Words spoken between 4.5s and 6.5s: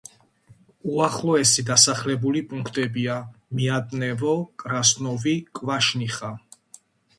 კრასნოვო, კვაშნიხა.